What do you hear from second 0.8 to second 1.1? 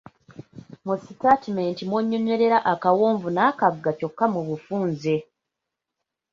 Mu